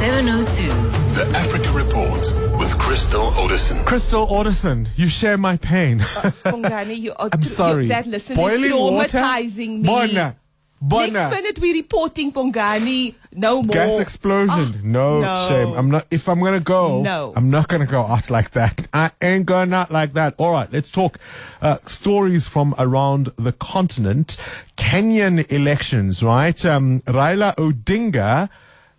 [0.00, 0.66] 702.
[1.14, 2.20] The Africa Report
[2.60, 3.82] with Crystal Orderson.
[3.84, 6.00] Crystal Orderson, you share my pain.
[6.00, 7.86] Bongani, you are I'm tr- sorry.
[7.88, 9.08] That listen Boiling is water?
[9.18, 9.86] traumatizing me.
[9.86, 10.36] Bona.
[10.82, 11.12] Bona.
[11.12, 13.14] Next minute we're reporting Bongani.
[13.32, 13.72] No more.
[13.72, 14.74] Gas explosion.
[14.76, 15.46] Ah, no, no.
[15.48, 15.72] shame.
[15.72, 16.06] I'm not.
[16.10, 17.32] If I'm gonna go, No.
[17.34, 18.86] I'm not gonna go out like that.
[18.92, 20.34] I ain't going out like that.
[20.36, 21.18] All right, let's talk
[21.62, 24.36] uh, stories from around the continent.
[24.76, 26.64] Kenyan elections, right?
[26.66, 28.50] Um, Raila Odinga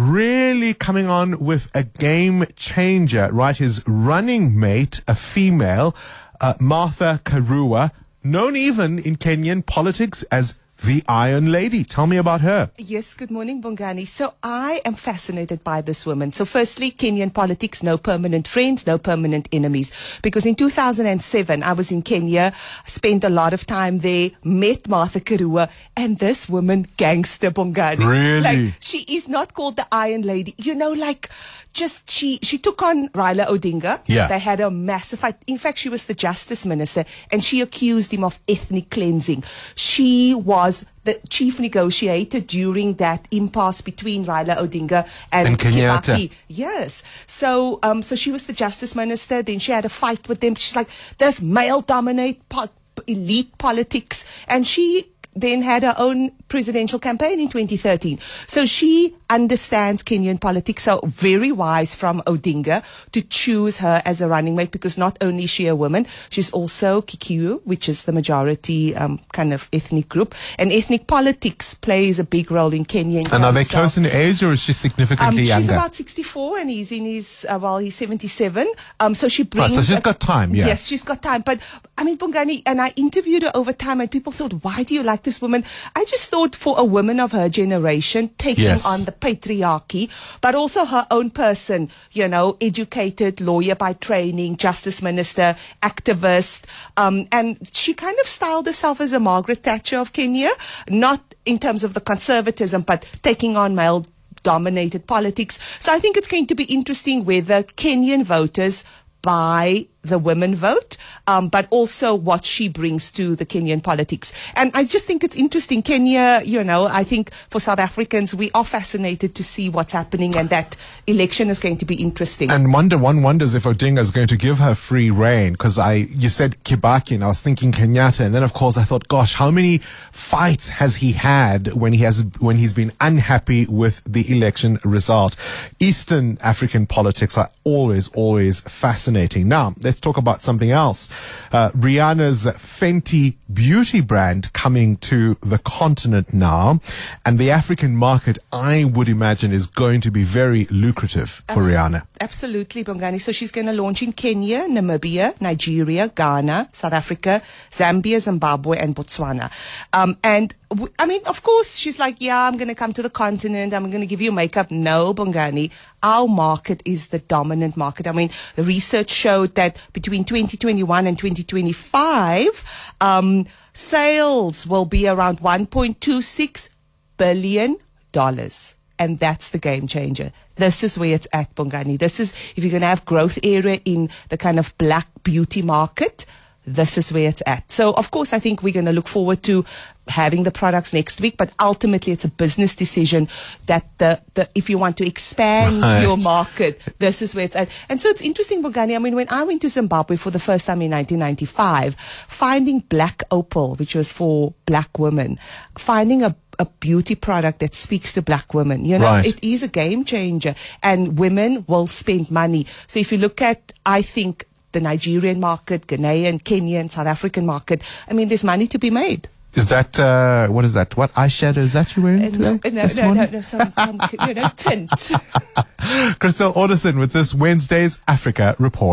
[0.00, 3.56] really coming on with a game changer, right?
[3.56, 5.94] His running mate, a female,
[6.40, 7.90] uh, Martha Karua,
[8.24, 11.84] known even in Kenyan politics as the Iron Lady.
[11.84, 12.70] Tell me about her.
[12.78, 14.06] Yes, good morning, Bongani.
[14.06, 16.32] So I am fascinated by this woman.
[16.32, 19.92] So firstly, Kenyan politics, no permanent friends, no permanent enemies.
[20.22, 22.52] Because in 2007, I was in Kenya,
[22.86, 28.06] spent a lot of time there, met Martha Karua, and this woman, gangster Bongani.
[28.06, 28.40] Really?
[28.40, 30.54] Like, she is not called the Iron Lady.
[30.58, 31.28] You know, like,
[31.72, 34.00] just she, she took on Raila Odinga.
[34.06, 34.28] Yeah.
[34.28, 35.36] They had a massive fight.
[35.46, 39.44] In fact, she was the justice minister and she accused him of ethnic cleansing.
[39.74, 40.69] She was
[41.04, 46.14] the chief negotiator during that impasse between Raila Odinga and, And Kenyatta.
[46.16, 46.30] Kibaki.
[46.48, 47.02] Yes.
[47.26, 49.42] So, um, so she was the justice minister.
[49.42, 50.54] Then she had a fight with them.
[50.54, 52.68] She's like, there's male dominate po-
[53.06, 54.24] elite politics.
[54.46, 58.18] And she then had her own presidential campaign in 2013.
[58.46, 60.82] So she understands Kenyan politics.
[60.82, 65.44] So very wise from Odinga to choose her as a running mate because not only
[65.44, 70.08] is she a woman, she's also Kikuyu, which is the majority um, kind of ethnic
[70.08, 70.34] group.
[70.58, 73.20] And ethnic politics plays a big role in Kenya.
[73.20, 75.62] in And are they close in age or is she um, significantly she's younger?
[75.62, 78.70] She's about 64 and he's in his, uh, well, he's 77.
[78.98, 79.74] Um, so she brings.
[79.74, 80.66] so she's a- got time, yeah.
[80.66, 81.42] Yes, she's got time.
[81.42, 81.60] But
[81.96, 85.02] I mean, Bongani, and I interviewed her over time and people thought, why do you
[85.02, 85.64] like this woman?
[85.94, 88.86] I just thought for a woman of her generation, taking Yes.
[88.86, 90.10] on the patriarchy,
[90.40, 96.64] but also her own person, you know, educated lawyer by training, justice minister, activist.
[96.96, 100.50] Um, and she kind of styled herself as a Margaret Thatcher of Kenya,
[100.88, 104.06] not in terms of the conservatism, but taking on male
[104.42, 105.58] dominated politics.
[105.78, 108.84] So I think it's going to be interesting whether Kenyan voters
[109.22, 110.96] buy the women vote,
[111.26, 114.32] um, but also what she brings to the Kenyan politics.
[114.54, 115.82] And I just think it's interesting.
[115.82, 120.36] Kenya, you know, I think for South Africans, we are fascinated to see what's happening
[120.36, 122.50] and that election is going to be interesting.
[122.50, 125.92] And wonder one wonders if Odinga is going to give her free reign because I
[125.92, 129.34] you said Kibaki and I was thinking Kenyatta and then of course I thought gosh
[129.34, 129.78] how many
[130.12, 135.36] fights has he had when he has when he's been unhappy with the election result
[135.78, 141.10] Eastern African politics are always always fascinating now let's talk about something else
[141.52, 142.46] uh, Rihanna's
[142.78, 146.80] Fenty beauty brand coming to the continent now
[147.24, 151.68] and the African market I would imagine is going to be very lucrative for Abs-
[151.68, 153.18] Rihanna Absolutely, Bongani.
[153.18, 157.40] So she's going to launch in Kenya, Namibia, Nigeria, Ghana, South Africa,
[157.70, 159.50] Zambia, Zimbabwe, and Botswana.
[159.94, 160.54] Um, and
[161.00, 163.74] I mean, of course, she's like, yeah, I'm going to come to the continent.
[163.74, 164.70] I'm going to give you makeup.
[164.70, 165.72] No, Bongani.
[166.00, 168.06] Our market is the dominant market.
[168.06, 175.40] I mean, the research showed that between 2021 and 2025, um, sales will be around
[175.40, 176.68] 1.26
[177.16, 177.76] billion
[178.12, 178.76] dollars.
[178.96, 180.30] And that's the game changer.
[180.56, 181.98] This is where it's at, Bongani.
[181.98, 185.62] This is, if you're going to have growth area in the kind of black beauty
[185.62, 186.26] market,
[186.74, 187.70] this is where it's at.
[187.70, 189.64] So, of course, I think we're going to look forward to
[190.08, 193.28] having the products next week, but ultimately it's a business decision
[193.66, 196.02] that the, the if you want to expand Right.
[196.02, 197.68] your market, this is where it's at.
[197.88, 198.96] And so it's interesting, Bongani.
[198.96, 201.94] I mean, when I went to Zimbabwe for the first time in 1995,
[202.28, 205.38] finding black opal, which was for black women,
[205.78, 208.84] finding a a beauty product that speaks to black women.
[208.84, 209.24] You know, Right.
[209.26, 212.66] it is a game changer and women will spend money.
[212.86, 217.82] So if you look at, I think, the Nigerian market, Ghanaian, Kenyan, South African market,
[218.08, 219.28] I mean, there's money to be made.
[219.54, 220.96] Is that uh, what is that?
[220.96, 222.70] What eyeshadow is that you're wearing Uh, no, today?
[222.70, 224.90] no, this no, no, no, some, some, you know, tint.
[226.20, 228.88] Crystal Orderson with this Wednesday's Africa report.